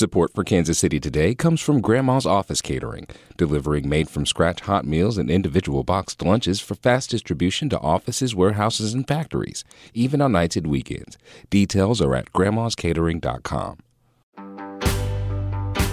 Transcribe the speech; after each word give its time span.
Support 0.00 0.32
for 0.34 0.44
Kansas 0.44 0.78
City 0.78 0.98
Today 0.98 1.34
comes 1.34 1.60
from 1.60 1.82
Grandma's 1.82 2.24
Office 2.24 2.62
Catering, 2.62 3.06
delivering 3.36 3.86
made 3.86 4.08
from 4.08 4.24
scratch 4.24 4.62
hot 4.62 4.86
meals 4.86 5.18
and 5.18 5.30
individual 5.30 5.84
boxed 5.84 6.22
lunches 6.22 6.58
for 6.58 6.74
fast 6.74 7.10
distribution 7.10 7.68
to 7.68 7.78
offices, 7.80 8.34
warehouses, 8.34 8.94
and 8.94 9.06
factories, 9.06 9.62
even 9.92 10.22
on 10.22 10.32
nights 10.32 10.56
and 10.56 10.68
weekends. 10.68 11.18
Details 11.50 12.00
are 12.00 12.14
at 12.14 12.32
grandmascatering.com. 12.32 13.76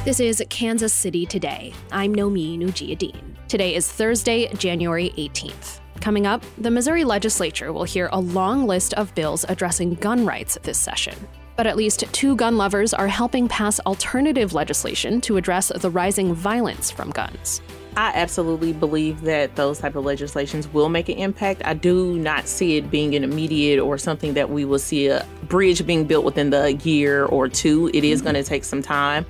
This 0.06 0.22
is 0.22 0.42
Kansas 0.50 0.94
City 0.94 1.26
Today. 1.26 1.74
I'm 1.92 2.16
Nomi 2.16 2.58
Ujiyediin. 2.60 3.36
Today 3.50 3.76
is 3.76 3.92
Thursday, 3.92 4.48
January 4.54 5.10
18th. 5.18 5.82
Coming 6.00 6.26
up, 6.26 6.46
the 6.58 6.72
Missouri 6.72 7.04
legislature 7.04 7.74
will 7.74 7.84
hear 7.84 8.08
a 8.14 8.22
long 8.22 8.68
list 8.68 8.94
of 8.94 9.14
bills 9.16 9.44
addressing 9.50 9.96
gun 9.96 10.26
rights 10.26 10.58
this 10.64 10.80
session. 10.80 11.28
But 11.58 11.68
at 11.68 11.76
least 11.76 12.06
two 12.14 12.36
gun 12.36 12.56
lovers 12.56 12.94
are 12.94 13.08
helping 13.08 13.48
pass 13.48 13.80
alternative 13.82 14.54
legislation 14.54 15.20
to 15.22 15.38
address 15.38 15.72
the 15.76 15.90
rising 15.90 16.36
violence 16.36 16.92
from 16.92 17.10
guns. 17.10 17.62
I 17.98 18.12
absolutely 18.14 18.74
believe 18.74 19.22
that 19.22 19.56
those 19.56 19.80
type 19.80 19.96
of 19.96 20.06
legislations 20.06 20.68
will 20.68 20.88
make 20.88 21.10
an 21.10 21.18
impact. 21.18 21.64
I 21.66 21.74
do 21.74 22.20
not 22.20 22.48
see 22.48 22.78
it 22.78 22.92
being 22.92 23.16
an 23.16 23.24
immediate 23.24 23.82
or 23.82 23.98
something 23.98 24.36
that 24.36 24.52
we 24.52 24.66
will 24.66 24.78
see 24.78 25.08
a 25.08 25.26
bridge 25.48 25.84
being 25.84 26.06
built 26.06 26.24
within 26.24 26.52
the 26.52 26.74
year 26.74 27.26
or 27.26 27.50
two. 27.50 27.90
It 27.92 28.04
is 28.04 28.20
mm-hmm. 28.20 28.32
going 28.32 28.44
to 28.44 28.48
take 28.48 28.64
some 28.64 28.84
time. 28.84 29.26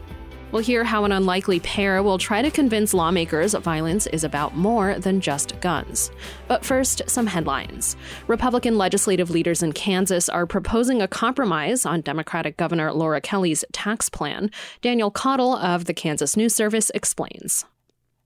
We'll 0.51 0.61
hear 0.61 0.85
how 0.85 1.03
an 1.03 1.11
unlikely 1.11 1.59
pair 1.59 2.01
will 2.01 2.17
try 2.17 2.41
to 2.41 2.49
convince 2.49 2.93
lawmakers 2.93 3.53
violence 3.53 4.07
is 4.07 4.23
about 4.23 4.55
more 4.55 4.97
than 4.97 5.19
just 5.19 5.59
guns. 5.59 6.09
But 6.47 6.63
first, 6.63 7.01
some 7.09 7.27
headlines. 7.27 7.97
Republican 8.27 8.77
legislative 8.77 9.29
leaders 9.29 9.61
in 9.61 9.73
Kansas 9.73 10.29
are 10.29 10.45
proposing 10.45 11.01
a 11.01 11.07
compromise 11.07 11.85
on 11.85 11.99
Democratic 12.01 12.55
Governor 12.55 12.93
Laura 12.93 13.19
Kelly's 13.19 13.65
tax 13.73 14.07
plan. 14.07 14.49
Daniel 14.81 15.11
Caudill 15.11 15.59
of 15.61 15.85
the 15.85 15.93
Kansas 15.93 16.37
News 16.37 16.55
Service 16.55 16.91
explains. 16.95 17.65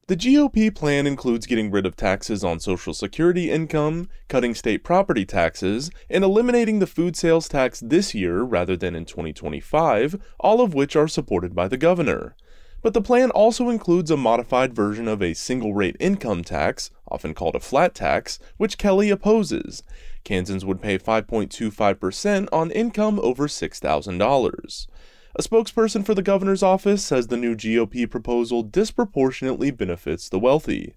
The 0.07 0.17
GOP 0.17 0.73
plan 0.75 1.07
includes 1.07 1.45
getting 1.45 1.71
rid 1.71 1.85
of 1.85 1.95
taxes 1.95 2.43
on 2.43 2.59
Social 2.59 2.93
Security 2.93 3.49
income, 3.49 4.09
cutting 4.27 4.53
state 4.55 4.83
property 4.83 5.25
taxes, 5.25 5.89
and 6.09 6.23
eliminating 6.23 6.79
the 6.79 6.87
food 6.87 7.15
sales 7.15 7.47
tax 7.47 7.79
this 7.79 8.13
year 8.13 8.41
rather 8.41 8.75
than 8.75 8.95
in 8.95 9.05
2025, 9.05 10.19
all 10.39 10.59
of 10.59 10.73
which 10.73 10.95
are 10.95 11.07
supported 11.07 11.55
by 11.55 11.67
the 11.67 11.77
governor. 11.77 12.35
But 12.81 12.93
the 12.93 13.01
plan 13.01 13.29
also 13.29 13.69
includes 13.69 14.09
a 14.09 14.17
modified 14.17 14.73
version 14.73 15.07
of 15.07 15.21
a 15.21 15.35
single 15.35 15.73
rate 15.75 15.95
income 15.99 16.43
tax, 16.43 16.89
often 17.07 17.33
called 17.35 17.55
a 17.55 17.59
flat 17.59 17.93
tax, 17.93 18.39
which 18.57 18.79
Kelly 18.79 19.11
opposes. 19.11 19.83
Kansans 20.23 20.65
would 20.65 20.81
pay 20.81 20.97
5.25% 20.97 22.47
on 22.51 22.71
income 22.71 23.19
over 23.21 23.47
$6,000. 23.47 24.87
A 25.33 25.41
spokesperson 25.41 26.05
for 26.05 26.13
the 26.13 26.21
governor's 26.21 26.61
office 26.61 27.03
says 27.03 27.27
the 27.27 27.37
new 27.37 27.55
GOP 27.55 28.09
proposal 28.09 28.63
disproportionately 28.63 29.71
benefits 29.71 30.27
the 30.27 30.39
wealthy. 30.39 30.95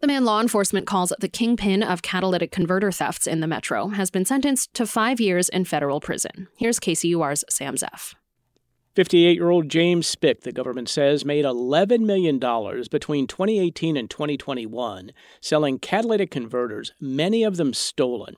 The 0.00 0.08
man 0.08 0.24
law 0.24 0.40
enforcement 0.40 0.86
calls 0.86 1.12
the 1.20 1.28
kingpin 1.28 1.82
of 1.82 2.02
catalytic 2.02 2.50
converter 2.50 2.92
thefts 2.92 3.26
in 3.26 3.40
the 3.40 3.46
metro 3.46 3.88
has 3.88 4.10
been 4.10 4.24
sentenced 4.24 4.74
to 4.74 4.86
five 4.86 5.20
years 5.20 5.48
in 5.48 5.64
federal 5.64 6.00
prison. 6.00 6.48
Here's 6.56 6.80
KCUR's 6.80 7.44
Sam 7.48 7.76
Zeff. 7.76 8.14
58 8.94 9.34
year 9.36 9.48
old 9.48 9.70
James 9.70 10.06
Spick, 10.06 10.42
the 10.42 10.52
government 10.52 10.90
says, 10.90 11.24
made 11.24 11.46
$11 11.46 12.00
million 12.00 12.38
between 12.90 13.26
2018 13.26 13.96
and 13.96 14.10
2021 14.10 15.12
selling 15.40 15.78
catalytic 15.78 16.30
converters, 16.30 16.92
many 17.00 17.42
of 17.42 17.56
them 17.56 17.72
stolen. 17.72 18.36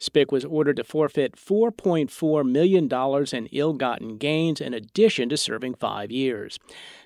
Spick 0.00 0.32
was 0.32 0.44
ordered 0.46 0.76
to 0.76 0.84
forfeit 0.84 1.36
$4.4 1.36 2.50
million 2.50 2.88
in 3.32 3.46
ill-gotten 3.52 4.16
gains 4.16 4.60
in 4.60 4.74
addition 4.74 5.28
to 5.28 5.36
serving 5.36 5.74
five 5.74 6.10
years. 6.10 6.58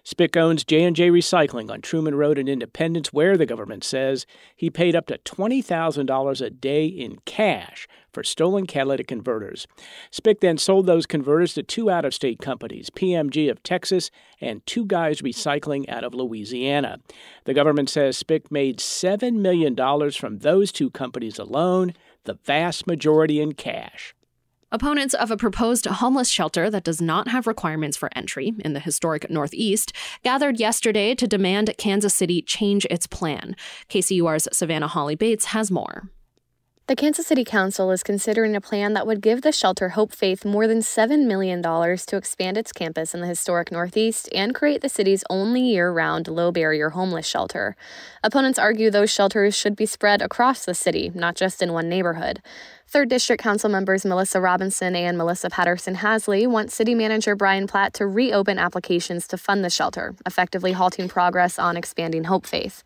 Spick 0.05 0.37
owns 0.37 0.65
J&J 0.65 1.11
Recycling 1.11 1.71
on 1.71 1.81
Truman 1.81 2.15
Road 2.15 2.39
in 2.39 2.47
Independence, 2.47 3.13
where 3.13 3.37
the 3.37 3.47
government 3.47 3.83
says 3.83 4.27
he 4.55 4.71
paid 4.71 4.95
up 4.95 5.07
to 5.09 5.19
$20,000 5.19 6.41
a 6.41 6.51
day 6.51 6.87
in 6.87 7.19
cash 7.25 7.89
for 8.13 8.23
stolen 8.23 8.67
catalytic 8.67 9.09
converters. 9.09 9.67
Spick 10.11 10.41
then 10.41 10.57
sold 10.57 10.87
those 10.87 11.05
converters 11.05 11.53
to 11.55 11.63
two 11.63 11.91
out 11.91 12.05
of 12.05 12.15
state 12.15 12.39
companies, 12.39 12.91
PMG 12.91 13.51
of 13.51 13.63
Texas 13.63 14.11
and 14.41 14.65
Two 14.67 14.87
Guys 14.87 15.21
Recycling 15.21 15.89
out 15.89 16.05
of 16.05 16.15
Louisiana. 16.15 16.99
The 17.45 17.55
government 17.55 17.91
says 17.91 18.17
Spick 18.17 18.53
made 18.53 18.79
$7 18.79 19.35
million 19.35 19.75
from 20.13 20.39
those 20.39 20.71
two 20.71 20.91
companies 20.91 21.39
alone 21.41 21.93
the 22.25 22.39
vast 22.45 22.87
majority 22.87 23.41
in 23.41 23.53
cash. 23.53 24.15
Opponents 24.73 25.15
of 25.15 25.31
a 25.31 25.37
proposed 25.37 25.87
homeless 25.87 26.29
shelter 26.29 26.69
that 26.69 26.83
does 26.83 27.01
not 27.01 27.29
have 27.29 27.47
requirements 27.47 27.97
for 27.97 28.11
entry 28.17 28.55
in 28.65 28.73
the 28.73 28.81
historic 28.81 29.31
Northeast 29.31 29.93
gathered 30.25 30.59
yesterday 30.59 31.15
to 31.15 31.29
demand 31.29 31.73
Kansas 31.79 32.13
City 32.13 32.43
change 32.43 32.85
its 32.91 33.07
plan. 33.07 33.55
KCUR's 33.89 34.49
Savannah 34.53 34.89
Hawley-Bates 34.89 35.45
has 35.47 35.71
more. 35.71 36.11
The 36.87 36.97
Kansas 36.97 37.27
City 37.27 37.45
Council 37.45 37.91
is 37.93 38.03
considering 38.03 38.55
a 38.55 38.61
plan 38.61 38.93
that 38.93 39.07
would 39.07 39.23
give 39.23 39.41
the 39.41 39.53
shelter 39.53 39.89
Hope 39.91 40.13
Faith 40.13 40.45
more 40.45 40.67
than 40.67 40.81
$7 40.81 41.25
million 41.25 41.63
to 41.63 42.17
expand 42.19 42.59
its 42.59 42.73
campus 42.73 43.15
in 43.15 43.23
the 43.23 43.27
historic 43.27 43.73
Northeast 43.73 44.29
and 44.35 44.55
create 44.55 44.83
the 44.83 44.91
city's 44.91 45.25
only 45.31 45.63
year 45.63 45.91
round 45.91 46.29
low 46.29 46.53
barrier 46.53 46.91
homeless 46.91 47.27
shelter. 47.27 47.75
Opponents 48.23 48.59
argue 48.59 48.91
those 48.91 49.11
shelters 49.11 49.57
should 49.57 49.77
be 49.77 49.87
spread 49.87 50.21
across 50.21 50.67
the 50.67 50.75
city, 50.75 51.11
not 51.15 51.37
just 51.37 51.63
in 51.63 51.73
one 51.73 51.89
neighborhood. 51.89 52.43
Third 52.87 53.09
District 53.09 53.43
Council 53.43 53.71
members 53.71 54.05
Melissa 54.05 54.39
Robinson 54.39 54.95
and 54.95 55.17
Melissa 55.17 55.49
Patterson 55.49 55.97
Hazley 55.97 56.47
want 56.47 56.71
City 56.71 56.95
Manager 56.95 57.35
Brian 57.35 57.67
Platt 57.67 57.95
to 57.95 58.07
reopen 58.07 58.59
applications 58.59 59.27
to 59.29 59.39
fund 59.39 59.65
the 59.65 59.71
shelter, 59.71 60.15
effectively 60.27 60.73
halting 60.73 61.09
progress 61.09 61.59
on 61.59 61.79
expanding 61.79 62.25
Hope 62.25 62.45
Faith. 62.45 62.83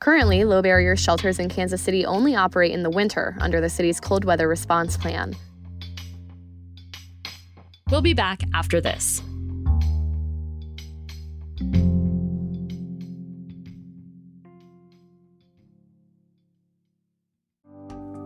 Currently, 0.00 0.44
low 0.44 0.62
barrier 0.62 0.94
shelters 0.94 1.40
in 1.40 1.48
Kansas 1.48 1.82
City 1.82 2.06
only 2.06 2.36
operate 2.36 2.72
in 2.72 2.84
the 2.84 2.90
winter 2.90 3.36
under 3.40 3.60
the 3.60 3.68
city's 3.68 3.98
cold 3.98 4.24
weather 4.24 4.46
response 4.46 4.96
plan. 4.96 5.34
We'll 7.90 8.02
be 8.02 8.14
back 8.14 8.42
after 8.54 8.80
this. 8.80 9.22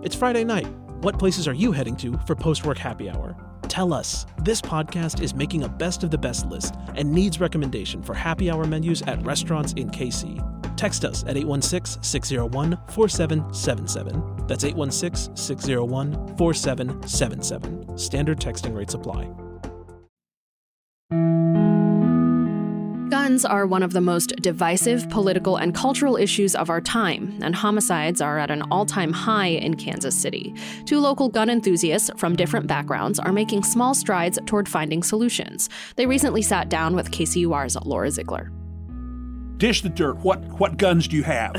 It's 0.03 0.17
Friday 0.17 0.45
night. 0.45 0.67
What 1.01 1.19
places 1.19 1.49
are 1.49 1.55
you 1.55 1.73
heading 1.73 1.97
to 1.97 2.19
for 2.27 2.35
post 2.35 2.67
work 2.67 2.77
happy 2.77 3.09
hour? 3.09 3.35
Tell 3.69 3.95
us. 3.95 4.27
This 4.43 4.61
podcast 4.61 5.23
is 5.23 5.35
making 5.35 5.63
a 5.63 5.69
best 5.69 6.03
of 6.03 6.11
the 6.11 6.19
best 6.19 6.45
list 6.47 6.75
and 6.97 7.11
needs 7.11 7.41
recommendation 7.41 8.03
for 8.03 8.13
happy 8.13 8.51
hour 8.51 8.67
menus 8.67 9.01
at 9.03 9.25
restaurants 9.25 9.73
in 9.75 9.89
KC. 9.89 10.52
Text 10.83 11.05
us 11.05 11.23
at 11.29 11.37
816 11.37 12.03
601 12.03 12.77
4777. 12.89 14.47
That's 14.49 14.65
816 14.65 15.37
601 15.37 16.37
4777. 16.37 17.97
Standard 17.97 18.41
texting 18.41 18.75
rates 18.75 18.95
apply. 18.95 19.31
Guns 23.11 23.45
are 23.45 23.65
one 23.65 23.85
of 23.85 23.93
the 23.93 24.01
most 24.01 24.35
divisive 24.43 25.09
political 25.09 25.57
and 25.57 25.73
cultural 25.73 26.17
issues 26.17 26.57
of 26.57 26.69
our 26.69 26.81
time, 26.81 27.39
and 27.43 27.55
homicides 27.55 28.21
are 28.21 28.41
at 28.41 28.51
an 28.51 28.63
all 28.73 28.85
time 28.85 29.13
high 29.13 29.51
in 29.51 29.77
Kansas 29.77 30.21
City. 30.21 30.53
Two 30.85 30.99
local 30.99 31.29
gun 31.29 31.49
enthusiasts 31.49 32.11
from 32.17 32.35
different 32.35 32.67
backgrounds 32.67 33.21
are 33.21 33.33
making 33.33 33.63
small 33.63 33.95
strides 33.95 34.37
toward 34.47 34.69
finding 34.69 35.05
solutions. 35.05 35.71
They 35.95 36.07
recently 36.07 36.43
sat 36.43 36.69
down 36.69 36.97
with 36.97 37.13
KCUR's 37.13 37.77
Laura 37.85 38.11
Ziegler 38.11 38.51
dish 39.63 39.81
the 39.83 39.89
dirt. 39.89 40.17
What 40.17 40.41
what 40.59 40.77
guns 40.77 41.07
do 41.07 41.17
you 41.17 41.23
have? 41.23 41.55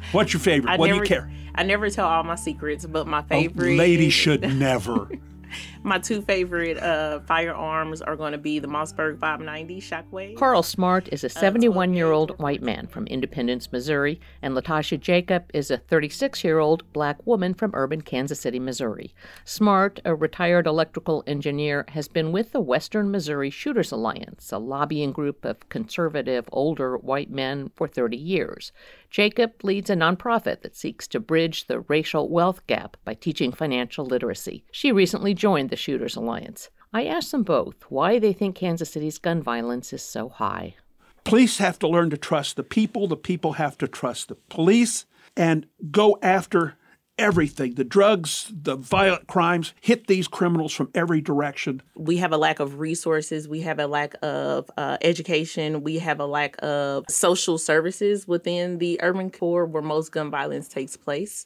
What's 0.12 0.32
your 0.32 0.40
favorite? 0.40 0.72
I 0.72 0.76
what 0.78 0.86
never, 0.86 1.04
do 1.04 1.04
you 1.04 1.08
care? 1.08 1.30
I 1.54 1.62
never 1.62 1.90
tell 1.90 2.08
all 2.08 2.22
my 2.22 2.36
secrets, 2.36 2.86
but 2.86 3.06
my 3.06 3.18
oh, 3.18 3.22
favorite. 3.28 3.74
A 3.74 3.76
lady 3.76 4.08
should 4.22 4.40
never. 4.40 5.08
My 5.84 5.98
two 5.98 6.22
favorite 6.22 6.78
uh, 6.78 7.20
firearms 7.20 8.02
are 8.02 8.14
going 8.14 8.30
to 8.32 8.38
be 8.38 8.60
the 8.60 8.68
Mossberg 8.68 9.18
590 9.18 9.80
Shockwave. 9.80 10.36
Carl 10.36 10.62
Smart 10.62 11.08
is 11.10 11.24
a 11.24 11.28
71 11.28 11.94
year 11.94 12.12
old 12.12 12.38
white 12.38 12.62
man 12.62 12.86
from 12.86 13.08
Independence, 13.08 13.72
Missouri, 13.72 14.20
and 14.42 14.54
LaTasha 14.54 15.00
Jacob 15.00 15.50
is 15.52 15.72
a 15.72 15.78
36 15.78 16.44
year 16.44 16.60
old 16.60 16.90
black 16.92 17.26
woman 17.26 17.52
from 17.52 17.72
urban 17.74 18.00
Kansas 18.00 18.38
City, 18.38 18.60
Missouri. 18.60 19.12
Smart, 19.44 19.98
a 20.04 20.14
retired 20.14 20.68
electrical 20.68 21.24
engineer, 21.26 21.84
has 21.88 22.06
been 22.06 22.30
with 22.30 22.52
the 22.52 22.60
Western 22.60 23.10
Missouri 23.10 23.50
Shooters 23.50 23.90
Alliance, 23.90 24.52
a 24.52 24.58
lobbying 24.58 25.10
group 25.10 25.44
of 25.44 25.68
conservative 25.68 26.48
older 26.52 26.96
white 26.96 27.30
men, 27.30 27.72
for 27.74 27.88
30 27.88 28.16
years. 28.16 28.70
Jacob 29.10 29.52
leads 29.64 29.90
a 29.90 29.94
nonprofit 29.96 30.62
that 30.62 30.76
seeks 30.76 31.08
to 31.08 31.18
bridge 31.18 31.66
the 31.66 31.80
racial 31.80 32.28
wealth 32.28 32.64
gap 32.66 32.96
by 33.04 33.14
teaching 33.14 33.52
financial 33.52 34.06
literacy. 34.06 34.64
She 34.70 34.92
recently 34.92 35.34
joined 35.34 35.71
the 35.72 35.76
Shooters 35.76 36.16
Alliance. 36.16 36.68
I 36.92 37.06
asked 37.06 37.32
them 37.32 37.44
both 37.44 37.76
why 37.88 38.18
they 38.18 38.34
think 38.34 38.54
Kansas 38.54 38.90
City's 38.90 39.16
gun 39.16 39.42
violence 39.42 39.94
is 39.94 40.02
so 40.02 40.28
high. 40.28 40.76
Police 41.24 41.56
have 41.56 41.78
to 41.78 41.88
learn 41.88 42.10
to 42.10 42.18
trust 42.18 42.56
the 42.56 42.62
people, 42.62 43.08
the 43.08 43.16
people 43.16 43.54
have 43.54 43.78
to 43.78 43.88
trust 43.88 44.28
the 44.28 44.34
police, 44.34 45.06
and 45.34 45.66
go 45.90 46.18
after 46.20 46.76
everything 47.18 47.74
the 47.74 47.84
drugs, 47.84 48.50
the 48.52 48.74
violent 48.74 49.26
crimes 49.26 49.74
hit 49.80 50.06
these 50.06 50.26
criminals 50.26 50.72
from 50.72 50.90
every 50.94 51.20
direction. 51.20 51.82
We 51.94 52.16
have 52.18 52.32
a 52.32 52.36
lack 52.36 52.58
of 52.58 52.80
resources. 52.80 53.46
We 53.46 53.60
have 53.60 53.78
a 53.78 53.86
lack 53.86 54.14
of 54.22 54.70
uh, 54.76 54.96
education. 55.02 55.82
We 55.82 55.98
have 55.98 56.20
a 56.20 56.26
lack 56.26 56.56
of 56.62 57.04
social 57.08 57.58
services 57.58 58.26
within 58.26 58.78
the 58.78 58.98
urban 59.02 59.30
core 59.30 59.66
where 59.66 59.82
most 59.82 60.12
gun 60.12 60.30
violence 60.30 60.68
takes 60.68 60.96
place. 60.96 61.44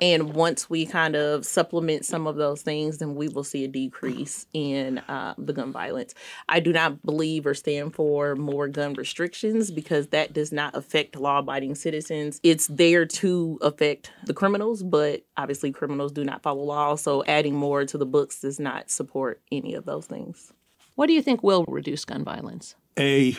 And 0.00 0.34
once 0.34 0.70
we 0.70 0.86
kind 0.86 1.16
of 1.16 1.44
supplement 1.44 2.04
some 2.04 2.26
of 2.26 2.36
those 2.36 2.62
things, 2.62 2.98
then 2.98 3.14
we 3.14 3.28
will 3.28 3.44
see 3.44 3.64
a 3.64 3.68
decrease 3.68 4.46
in 4.52 4.98
uh, 4.98 5.34
the 5.36 5.52
gun 5.52 5.72
violence. 5.72 6.14
I 6.48 6.60
do 6.60 6.72
not 6.72 7.04
believe 7.04 7.44
or 7.46 7.54
stand 7.54 7.94
for 7.94 8.36
more 8.36 8.68
gun 8.68 8.94
restrictions 8.94 9.70
because 9.70 10.08
that 10.08 10.32
does 10.32 10.52
not 10.52 10.76
affect 10.76 11.16
law 11.16 11.38
abiding 11.38 11.74
citizens. 11.74 12.40
It's 12.42 12.68
there 12.68 13.04
to 13.06 13.58
affect 13.62 14.12
the 14.24 14.34
criminals, 14.34 14.82
but 14.82 15.07
but 15.08 15.22
obviously 15.38 15.72
criminals 15.72 16.12
do 16.12 16.22
not 16.22 16.42
follow 16.42 16.62
law. 16.62 16.94
So 16.94 17.24
adding 17.24 17.54
more 17.54 17.86
to 17.86 17.96
the 17.96 18.04
books 18.04 18.40
does 18.40 18.60
not 18.60 18.90
support 18.90 19.40
any 19.50 19.74
of 19.74 19.86
those 19.86 20.04
things. 20.04 20.52
What 20.96 21.06
do 21.06 21.14
you 21.14 21.22
think 21.22 21.42
will 21.42 21.64
reduce 21.66 22.04
gun 22.04 22.24
violence? 22.24 22.74
A 22.98 23.34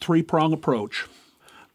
three 0.00 0.22
prong 0.22 0.54
approach 0.54 1.06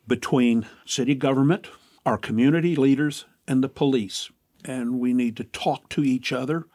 between 0.08 0.66
city 0.86 1.14
government, 1.14 1.68
our 2.06 2.18
community 2.18 2.76
leaders, 2.76 3.26
and 3.48 3.64
the 3.64 3.70
police. 3.70 4.32
And 4.64 5.00
we 5.00 5.14
need 5.14 5.38
to 5.38 5.44
talk 5.44 5.90
to 5.90 6.04
each 6.04 6.32
other. 6.32 6.66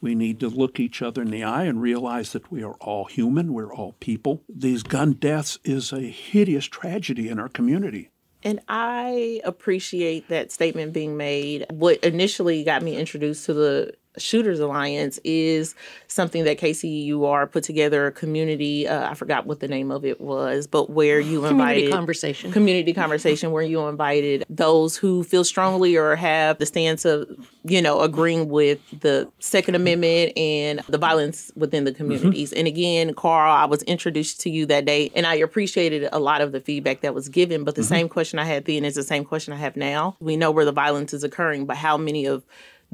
We 0.00 0.14
need 0.14 0.40
to 0.40 0.48
look 0.48 0.80
each 0.80 1.02
other 1.02 1.20
in 1.20 1.30
the 1.30 1.44
eye 1.44 1.64
and 1.64 1.82
realize 1.82 2.32
that 2.32 2.50
we 2.50 2.62
are 2.62 2.76
all 2.80 3.04
human, 3.04 3.52
we're 3.52 3.74
all 3.74 3.92
people. 4.00 4.42
These 4.48 4.82
gun 4.82 5.12
deaths 5.12 5.58
is 5.62 5.92
a 5.92 6.00
hideous 6.00 6.66
tragedy 6.66 7.28
in 7.28 7.38
our 7.38 7.48
community. 7.50 8.10
And 8.44 8.60
I 8.68 9.40
appreciate 9.44 10.28
that 10.28 10.52
statement 10.52 10.92
being 10.92 11.16
made. 11.16 11.66
What 11.70 11.98
initially 12.04 12.62
got 12.62 12.82
me 12.82 12.96
introduced 12.96 13.46
to 13.46 13.54
the 13.54 13.94
Shooters 14.16 14.60
Alliance 14.60 15.18
is 15.24 15.74
something 16.06 16.44
that 16.44 16.58
KCUR 16.58 17.50
put 17.50 17.64
together 17.64 18.06
a 18.06 18.12
community. 18.12 18.86
Uh, 18.86 19.10
I 19.10 19.14
forgot 19.14 19.46
what 19.46 19.60
the 19.60 19.68
name 19.68 19.90
of 19.90 20.04
it 20.04 20.20
was, 20.20 20.66
but 20.66 20.90
where 20.90 21.18
you 21.18 21.44
invited 21.44 21.56
community 21.56 21.90
conversation, 21.90 22.52
community 22.52 22.92
conversation, 22.92 23.50
where 23.50 23.62
you 23.62 23.86
invited 23.88 24.44
those 24.48 24.96
who 24.96 25.24
feel 25.24 25.44
strongly 25.44 25.96
or 25.96 26.14
have 26.16 26.58
the 26.58 26.66
stance 26.66 27.04
of 27.04 27.28
you 27.64 27.82
know 27.82 28.00
agreeing 28.00 28.48
with 28.48 28.78
the 29.00 29.28
Second 29.40 29.74
Amendment 29.74 30.36
and 30.36 30.80
the 30.88 30.98
violence 30.98 31.50
within 31.56 31.84
the 31.84 31.92
communities. 31.92 32.50
Mm-hmm. 32.50 32.58
And 32.58 32.68
again, 32.68 33.14
Carl, 33.14 33.52
I 33.52 33.64
was 33.64 33.82
introduced 33.82 34.40
to 34.42 34.50
you 34.50 34.66
that 34.66 34.84
day, 34.84 35.10
and 35.14 35.26
I 35.26 35.34
appreciated 35.34 36.08
a 36.12 36.18
lot 36.20 36.40
of 36.40 36.52
the 36.52 36.60
feedback 36.60 37.00
that 37.00 37.14
was 37.14 37.28
given. 37.28 37.64
But 37.64 37.74
the 37.74 37.82
mm-hmm. 37.82 37.88
same 37.88 38.08
question 38.08 38.38
I 38.38 38.44
had 38.44 38.64
then 38.64 38.84
is 38.84 38.94
the 38.94 39.02
same 39.02 39.24
question 39.24 39.52
I 39.52 39.56
have 39.56 39.76
now. 39.76 40.16
We 40.20 40.36
know 40.36 40.50
where 40.50 40.64
the 40.64 40.72
violence 40.72 41.12
is 41.12 41.24
occurring, 41.24 41.66
but 41.66 41.76
how 41.76 41.96
many 41.96 42.26
of 42.26 42.44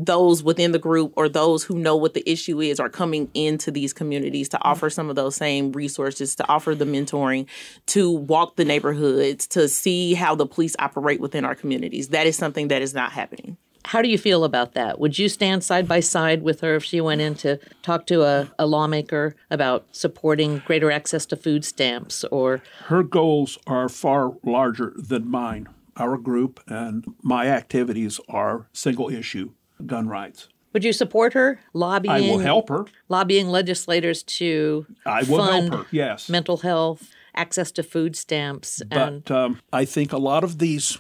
those 0.07 0.43
within 0.43 0.73
the 0.73 0.79
group 0.79 1.13
or 1.17 1.29
those 1.29 1.65
who 1.65 1.79
know 1.79 1.97
what 1.97 2.15
the 2.15 2.29
issue 2.31 2.61
is 2.61 2.81
are 2.81 2.89
coming 2.89 3.31
into 3.35 3.71
these 3.71 3.93
communities 3.93 4.49
to 4.49 4.63
offer 4.63 4.89
some 4.89 5.11
of 5.11 5.17
those 5.17 5.37
same 5.37 5.73
resources, 5.73 6.35
to 6.37 6.49
offer 6.49 6.75
the 6.75 6.85
mentoring, 6.85 7.47
to 7.87 8.11
walk 8.11 8.57
the 8.57 8.65
neighborhoods, 8.65 9.47
to 9.49 9.69
see 9.69 10.15
how 10.15 10.35
the 10.35 10.47
police 10.47 10.75
operate 10.79 11.21
within 11.21 11.45
our 11.45 11.55
communities. 11.55 12.09
That 12.09 12.27
is 12.27 12.37
something 12.37 12.69
that 12.69 12.83
is 12.83 12.95
not 12.95 13.13
happening. 13.13 13.57
How 13.87 14.03
do 14.03 14.09
you 14.09 14.19
feel 14.19 14.45
about 14.45 14.75
that? 14.75 15.01
Would 15.01 15.19
you 15.19 15.29
stand 15.29 15.65
side 15.65 15.89
by 15.89 16.01
side 16.01 16.43
with 16.43 16.61
her 16.61 16.77
if 16.77 16.85
she 16.85 17.01
went 17.01 17.23
in 17.23 17.35
to 17.37 17.59
talk 17.83 18.07
to 18.07 18.23
a, 18.23 18.51
a 18.59 18.67
lawmaker 18.67 19.35
about 19.51 19.87
supporting 19.93 20.63
greater 20.67 20.91
access 20.91 21.25
to 21.27 21.37
food 21.37 21.65
stamps 21.65 22.25
or 22.25 22.63
her 22.87 23.03
goals 23.03 23.59
are 23.67 23.89
far 23.89 24.35
larger 24.45 24.93
than 24.97 25.31
mine. 25.31 25.69
Our 25.97 26.19
group 26.19 26.61
and 26.67 27.05
my 27.23 27.47
activities 27.47 28.21
are 28.29 28.69
single 28.73 29.09
issue 29.09 29.53
gun 29.87 30.09
rights. 30.09 30.49
Would 30.73 30.85
you 30.85 30.93
support 30.93 31.33
her 31.33 31.61
lobbying? 31.73 32.15
I 32.15 32.21
will 32.21 32.39
help 32.39 32.69
her. 32.69 32.85
Lobbying 33.09 33.49
legislators 33.49 34.23
to 34.23 34.87
I 35.05 35.23
will 35.25 35.39
fund 35.39 35.73
help 35.73 35.87
her. 35.87 35.89
Yes, 35.91 36.29
mental 36.29 36.59
health, 36.59 37.11
access 37.35 37.73
to 37.73 37.83
food 37.83 38.15
stamps, 38.17 38.81
and 38.91 39.25
but 39.25 39.35
um, 39.35 39.61
I 39.73 39.85
think 39.85 40.13
a 40.13 40.19
lot 40.19 40.45
of 40.45 40.59
these 40.59 40.99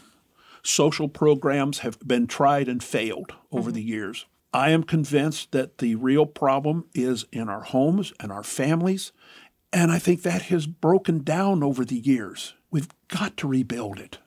social 0.62 1.08
programs 1.08 1.80
have 1.80 1.98
been 2.00 2.26
tried 2.26 2.68
and 2.68 2.82
failed 2.82 3.34
over 3.52 3.70
mm-hmm. 3.70 3.76
the 3.76 3.82
years. 3.82 4.26
I 4.52 4.70
am 4.70 4.82
convinced 4.82 5.52
that 5.52 5.78
the 5.78 5.94
real 5.94 6.26
problem 6.26 6.86
is 6.92 7.24
in 7.30 7.48
our 7.48 7.62
homes 7.62 8.12
and 8.18 8.32
our 8.32 8.42
families, 8.42 9.12
and 9.72 9.92
I 9.92 10.00
think 10.00 10.22
that 10.22 10.42
has 10.42 10.66
broken 10.66 11.22
down 11.22 11.62
over 11.62 11.84
the 11.84 11.98
years. 11.98 12.54
We've 12.70 12.88
got 13.08 13.36
to 13.38 13.48
rebuild 13.48 14.00
it. 14.00 14.18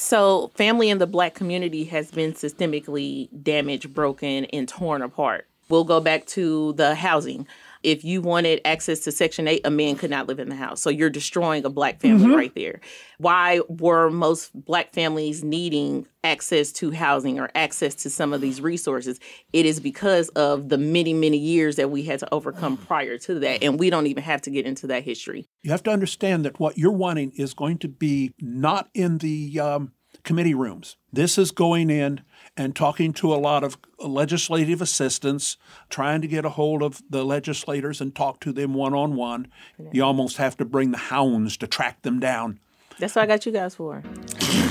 So, 0.00 0.52
family 0.54 0.90
in 0.90 0.98
the 0.98 1.08
black 1.08 1.34
community 1.34 1.82
has 1.86 2.12
been 2.12 2.32
systemically 2.32 3.28
damaged, 3.42 3.92
broken, 3.92 4.44
and 4.44 4.68
torn 4.68 5.02
apart. 5.02 5.48
We'll 5.68 5.82
go 5.82 5.98
back 5.98 6.24
to 6.26 6.72
the 6.74 6.94
housing. 6.94 7.48
If 7.88 8.04
you 8.04 8.20
wanted 8.20 8.60
access 8.66 9.00
to 9.00 9.12
Section 9.12 9.48
8, 9.48 9.62
a 9.64 9.70
man 9.70 9.96
could 9.96 10.10
not 10.10 10.26
live 10.26 10.38
in 10.38 10.50
the 10.50 10.54
house. 10.54 10.82
So 10.82 10.90
you're 10.90 11.08
destroying 11.08 11.64
a 11.64 11.70
black 11.70 12.00
family 12.00 12.26
mm-hmm. 12.26 12.34
right 12.34 12.54
there. 12.54 12.80
Why 13.16 13.62
were 13.66 14.10
most 14.10 14.50
black 14.52 14.92
families 14.92 15.42
needing 15.42 16.06
access 16.22 16.70
to 16.72 16.90
housing 16.90 17.40
or 17.40 17.50
access 17.54 17.94
to 17.94 18.10
some 18.10 18.34
of 18.34 18.42
these 18.42 18.60
resources? 18.60 19.18
It 19.54 19.64
is 19.64 19.80
because 19.80 20.28
of 20.30 20.68
the 20.68 20.76
many, 20.76 21.14
many 21.14 21.38
years 21.38 21.76
that 21.76 21.90
we 21.90 22.02
had 22.02 22.18
to 22.18 22.28
overcome 22.30 22.76
prior 22.76 23.16
to 23.20 23.38
that. 23.40 23.62
And 23.62 23.78
we 23.78 23.88
don't 23.88 24.06
even 24.06 24.22
have 24.22 24.42
to 24.42 24.50
get 24.50 24.66
into 24.66 24.86
that 24.88 25.02
history. 25.02 25.48
You 25.62 25.70
have 25.70 25.82
to 25.84 25.90
understand 25.90 26.44
that 26.44 26.60
what 26.60 26.76
you're 26.76 26.92
wanting 26.92 27.32
is 27.36 27.54
going 27.54 27.78
to 27.78 27.88
be 27.88 28.34
not 28.38 28.90
in 28.92 29.16
the 29.16 29.58
um, 29.60 29.92
committee 30.24 30.54
rooms. 30.54 30.96
This 31.10 31.38
is 31.38 31.52
going 31.52 31.88
in 31.88 32.20
and 32.58 32.74
talking 32.74 33.12
to 33.14 33.32
a 33.32 33.36
lot 33.36 33.62
of 33.62 33.78
legislative 33.98 34.82
assistants, 34.82 35.56
trying 35.88 36.20
to 36.20 36.28
get 36.28 36.44
a 36.44 36.50
hold 36.50 36.82
of 36.82 37.00
the 37.08 37.24
legislators 37.24 38.00
and 38.00 38.14
talk 38.14 38.40
to 38.40 38.52
them 38.52 38.74
one 38.74 38.92
on 38.92 39.14
one. 39.14 39.46
You 39.92 40.02
almost 40.02 40.36
have 40.38 40.56
to 40.58 40.64
bring 40.64 40.90
the 40.90 40.98
hounds 40.98 41.56
to 41.58 41.68
track 41.68 42.02
them 42.02 42.18
down. 42.18 42.58
That's 42.98 43.14
what 43.14 43.22
I 43.22 43.26
got 43.26 43.46
you 43.46 43.52
guys 43.52 43.76
for. 43.76 44.02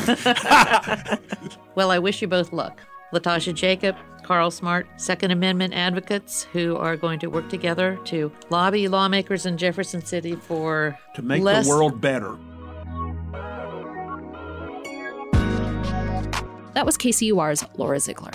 well, 1.75 1.91
I 1.91 1.97
wish 1.97 2.21
you 2.21 2.27
both 2.27 2.51
luck. 2.51 2.81
LaTasha 3.13 3.53
Jacob, 3.53 3.95
Carl 4.23 4.51
Smart, 4.51 4.85
Second 4.97 5.31
Amendment 5.31 5.73
advocates 5.73 6.43
who 6.51 6.75
are 6.75 6.97
going 6.97 7.19
to 7.19 7.27
work 7.27 7.47
together 7.47 7.97
to 8.03 8.29
lobby 8.49 8.89
lawmakers 8.89 9.45
in 9.45 9.57
Jefferson 9.57 10.05
City 10.05 10.35
for 10.35 10.99
to 11.15 11.21
make 11.21 11.41
less, 11.41 11.65
the 11.65 11.73
world 11.73 12.01
better. 12.01 12.37
That 16.77 16.85
was 16.85 16.95
KCUR's 16.95 17.65
Laura 17.77 17.99
Ziegler. 17.99 18.29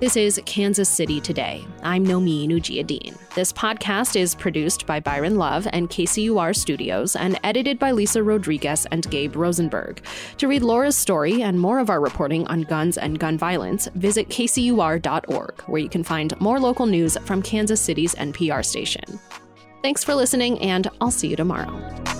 This 0.00 0.16
is 0.16 0.40
Kansas 0.44 0.88
City 0.88 1.20
Today. 1.20 1.64
I'm 1.84 2.04
Nomi 2.04 2.48
Ujiyediin. 2.48 3.16
This 3.36 3.52
podcast 3.52 4.16
is 4.16 4.34
produced 4.34 4.86
by 4.86 4.98
Byron 4.98 5.36
Love 5.36 5.68
and 5.72 5.88
KCUR 5.88 6.56
Studios 6.56 7.14
and 7.14 7.38
edited 7.44 7.78
by 7.78 7.92
Lisa 7.92 8.24
Rodriguez 8.24 8.88
and 8.90 9.08
Gabe 9.08 9.36
Rosenberg. 9.36 10.02
To 10.38 10.48
read 10.48 10.64
Laura's 10.64 10.96
story 10.96 11.44
and 11.44 11.60
more 11.60 11.78
of 11.78 11.88
our 11.88 12.00
reporting 12.00 12.44
on 12.48 12.62
guns 12.62 12.98
and 12.98 13.20
gun 13.20 13.38
violence, 13.38 13.86
visit 13.94 14.30
kcur.org, 14.30 15.60
where 15.68 15.80
you 15.80 15.88
can 15.88 16.02
find 16.02 16.40
more 16.40 16.58
local 16.58 16.86
news 16.86 17.16
from 17.24 17.40
Kansas 17.40 17.80
City's 17.80 18.16
NPR 18.16 18.64
station. 18.64 19.20
Thanks 19.80 20.02
for 20.02 20.16
listening, 20.16 20.58
and 20.58 20.90
I'll 21.00 21.12
see 21.12 21.28
you 21.28 21.36
tomorrow. 21.36 22.19